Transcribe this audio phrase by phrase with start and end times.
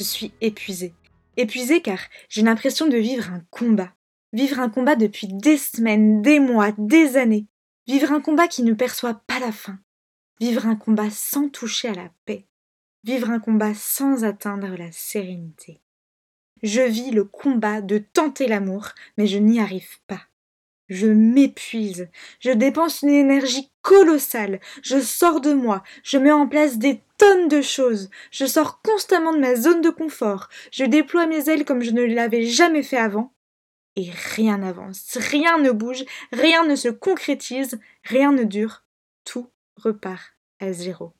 [0.00, 0.94] Je suis épuisée.
[1.36, 1.98] Épuisée car
[2.30, 3.92] j'ai l'impression de vivre un combat.
[4.32, 7.48] Vivre un combat depuis des semaines, des mois, des années.
[7.86, 9.78] Vivre un combat qui ne perçoit pas la fin.
[10.40, 12.46] Vivre un combat sans toucher à la paix.
[13.04, 15.82] Vivre un combat sans atteindre la sérénité.
[16.62, 20.22] Je vis le combat de tenter l'amour, mais je n'y arrive pas.
[20.88, 22.08] Je m'épuise,
[22.40, 27.48] je dépense une énergie colossale, je sors de moi, je mets en place des tonnes
[27.48, 31.82] de choses, je sors constamment de ma zone de confort, je déploie mes ailes comme
[31.82, 33.34] je ne l'avais jamais fait avant,
[33.96, 38.84] et rien n'avance, rien ne bouge, rien ne se concrétise, rien ne dure,
[39.26, 41.12] tout repart à zéro.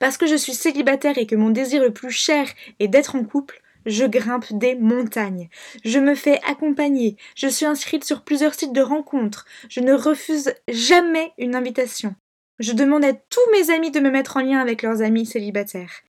[0.00, 2.48] Parce que je suis célibataire et que mon désir le plus cher
[2.80, 5.50] est d'être en couple, je grimpe des montagnes.
[5.84, 7.18] Je me fais accompagner.
[7.36, 9.44] Je suis inscrite sur plusieurs sites de rencontres.
[9.68, 12.16] Je ne refuse jamais une invitation.
[12.58, 16.02] Je demande à tous mes amis de me mettre en lien avec leurs amis célibataires.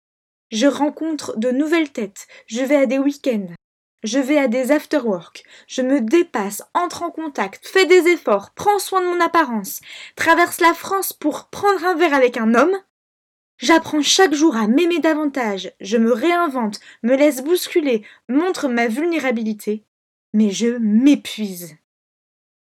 [0.52, 2.28] Je rencontre de nouvelles têtes.
[2.48, 3.48] Je vais à des week-ends.
[4.04, 5.44] Je vais à des after-work.
[5.68, 9.82] Je me dépasse, entre en contact, fais des efforts, prends soin de mon apparence,
[10.16, 12.78] traverse la France pour prendre un verre avec un homme,
[13.58, 19.86] J'apprends chaque jour à m'aimer davantage, je me réinvente, me laisse bousculer, montre ma vulnérabilité,
[20.34, 21.78] mais je m'épuise.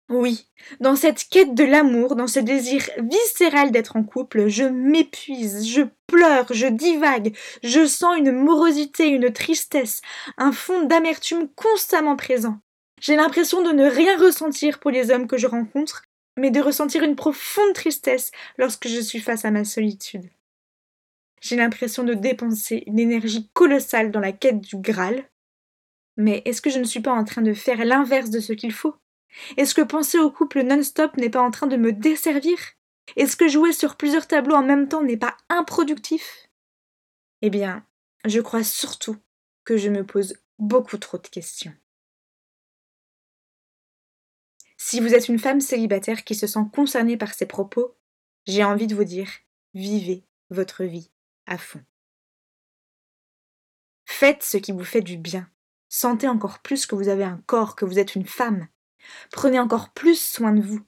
[0.10, 0.48] Oui,
[0.80, 5.82] dans cette quête de l'amour, dans ce désir viscéral d'être en couple, je m'épuise, je
[6.08, 10.02] pleure, je divague, je sens une morosité, une tristesse,
[10.38, 12.60] un fond d'amertume constamment présent.
[13.02, 16.04] J'ai l'impression de ne rien ressentir pour les hommes que je rencontre,
[16.38, 20.30] mais de ressentir une profonde tristesse lorsque je suis face à ma solitude.
[21.42, 25.26] J'ai l'impression de dépenser une énergie colossale dans la quête du Graal.
[26.16, 28.74] Mais est-ce que je ne suis pas en train de faire l'inverse de ce qu'il
[28.74, 28.96] faut?
[29.58, 32.58] Est-ce que penser au couple non-stop n'est pas en train de me desservir?
[33.16, 36.50] Est-ce que jouer sur plusieurs tableaux en même temps n'est pas improductif?
[37.42, 37.86] Eh bien,
[38.26, 39.18] je crois surtout
[39.64, 41.74] que je me pose beaucoup trop de questions.
[44.78, 47.98] Si vous êtes une femme célibataire qui se sent concernée par ces propos,
[48.46, 49.30] j'ai envie de vous dire,
[49.74, 51.12] vivez votre vie
[51.46, 51.84] à fond.
[54.06, 55.50] Faites ce qui vous fait du bien.
[55.90, 58.68] Sentez encore plus que vous avez un corps, que vous êtes une femme.
[59.32, 60.82] Prenez encore plus soin de vous.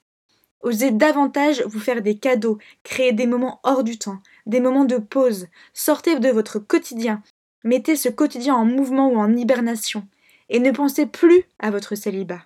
[0.62, 4.98] Osez davantage vous faire des cadeaux, créer des moments hors du temps, des moments de
[4.98, 5.48] pause.
[5.74, 7.24] Sortez de votre quotidien.
[7.64, 10.08] Mettez ce quotidien en mouvement ou en hibernation.
[10.50, 12.42] Et ne pensez plus à votre célibat.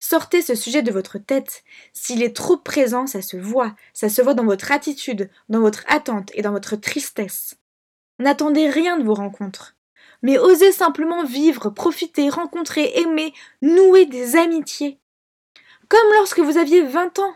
[0.00, 1.64] Sortez ce sujet de votre tête.
[1.92, 3.74] S'il est trop présent, ça se voit.
[3.92, 7.58] Ça se voit dans votre attitude, dans votre attente et dans votre tristesse.
[8.18, 9.77] N'attendez rien de vos rencontres.
[10.22, 14.98] Mais osez simplement vivre, profiter, rencontrer, aimer, nouer des amitiés.
[15.88, 17.34] Comme lorsque vous aviez 20 ans.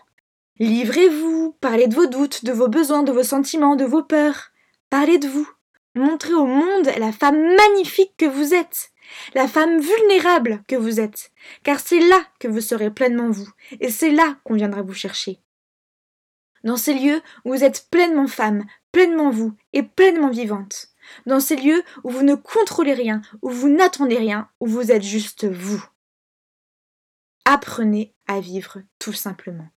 [0.59, 4.51] Livrez-vous, parlez de vos doutes, de vos besoins, de vos sentiments, de vos peurs.
[4.91, 5.49] Parlez de vous.
[5.95, 8.93] Montrez au monde la femme magnifique que vous êtes
[9.35, 11.33] la femme vulnérable que vous êtes,
[11.63, 13.49] car c'est là que vous serez pleinement vous,
[13.81, 15.41] et c'est là qu'on viendra vous chercher.
[16.65, 20.89] Dans ces lieux où vous êtes pleinement femme, pleinement vous, et pleinement vivante.
[21.27, 25.03] Dans ces lieux où vous ne contrôlez rien, où vous n'attendez rien, où vous êtes
[25.03, 25.85] juste vous.
[27.45, 29.69] Apprenez à vivre tout simplement.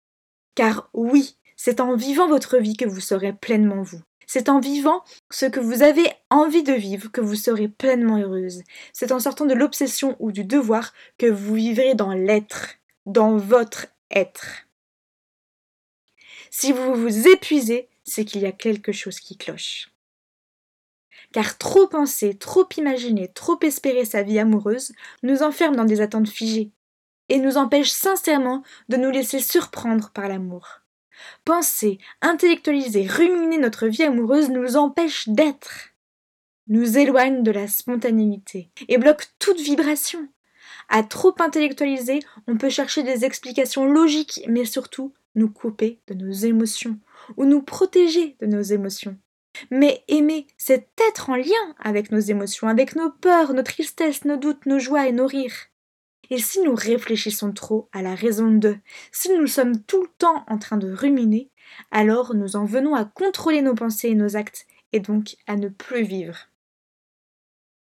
[0.55, 4.01] Car oui, c'est en vivant votre vie que vous serez pleinement vous.
[4.27, 8.63] C'est en vivant ce que vous avez envie de vivre que vous serez pleinement heureuse.
[8.91, 13.87] C'est en sortant de l'obsession ou du devoir que vous vivrez dans l'être, dans votre
[14.11, 14.65] être.
[16.49, 19.89] Si vous vous épuisez, c'est qu'il y a quelque chose qui cloche.
[21.35, 26.29] Car trop penser, trop imaginer, trop espérer sa vie amoureuse nous enferme dans des attentes
[26.29, 26.71] figées
[27.27, 30.65] et nous empêche sincèrement de nous laisser surprendre par l'amour.
[31.43, 35.89] Penser, intellectualiser, ruminer notre vie amoureuse nous empêche d'être,
[36.69, 40.29] nous éloigne de la spontanéité et bloque toute vibration.
[40.87, 46.31] À trop intellectualiser, on peut chercher des explications logiques, mais surtout nous couper de nos
[46.31, 46.97] émotions
[47.35, 49.17] ou nous protéger de nos émotions.
[49.71, 54.37] Mais aimer, c'est être en lien avec nos émotions, avec nos peurs, nos tristesses, nos
[54.37, 55.69] doutes, nos joies et nos rires.
[56.29, 58.77] Et si nous réfléchissons trop à la raison de,
[59.11, 61.51] si nous sommes tout le temps en train de ruminer,
[61.91, 65.69] alors nous en venons à contrôler nos pensées et nos actes, et donc à ne
[65.69, 66.49] plus vivre.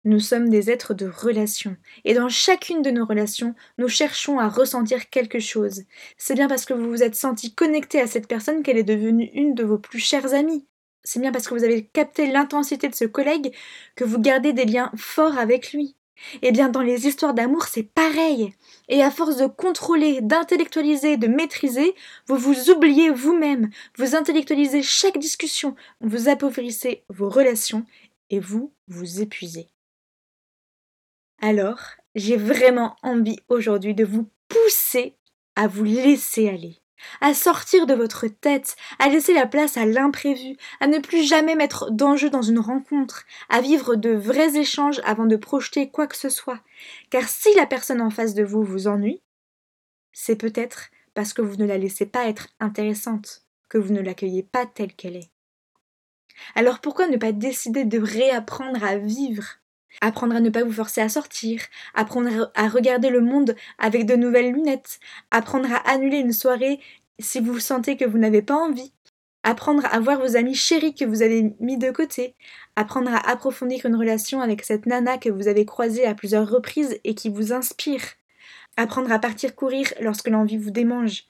[0.05, 4.49] Nous sommes des êtres de relation, et dans chacune de nos relations, nous cherchons à
[4.49, 5.83] ressentir quelque chose.
[6.17, 9.31] C'est bien parce que vous vous êtes senti connecté à cette personne qu'elle est devenue
[9.35, 10.67] une de vos plus chères amies.
[11.03, 13.55] C'est bien parce que vous avez capté l'intensité de ce collègue
[13.97, 15.97] que vous gardez des liens forts avec lui.
[16.43, 18.55] Eh bien, dans les histoires d'amour, c'est pareil.
[18.89, 21.95] Et à force de contrôler, d'intellectualiser, de maîtriser,
[22.27, 27.87] vous vous oubliez vous-même, vous intellectualisez chaque discussion, vous appauvrissez vos relations
[28.29, 29.69] et vous vous épuisez.
[31.41, 31.81] Alors,
[32.15, 35.17] j'ai vraiment envie aujourd'hui de vous pousser
[35.57, 36.81] à vous laisser aller,
[37.21, 41.55] à sortir de votre tête, à laisser la place à l'imprévu, à ne plus jamais
[41.55, 46.17] mettre d'enjeu dans une rencontre, à vivre de vrais échanges avant de projeter quoi que
[46.17, 46.61] ce soit.
[47.11, 49.23] Car si la personne en face de vous vous ennuie,
[50.13, 54.43] c'est peut-être parce que vous ne la laissez pas être intéressante, que vous ne l'accueillez
[54.43, 55.31] pas telle qu'elle est.
[56.55, 59.60] Alors pourquoi ne pas décider de réapprendre à vivre
[60.01, 61.63] Apprendre à ne pas vous forcer à sortir,
[61.95, 65.01] apprendre à regarder le monde avec de nouvelles lunettes,
[65.31, 66.81] apprendre à annuler une soirée
[67.19, 68.93] si vous sentez que vous n'avez pas envie,
[69.43, 72.35] apprendre à voir vos amis chéris que vous avez mis de côté,
[72.77, 76.99] apprendre à approfondir une relation avec cette nana que vous avez croisée à plusieurs reprises
[77.05, 78.03] et qui vous inspire,
[78.77, 81.25] apprendre à partir courir lorsque l'envie vous démange,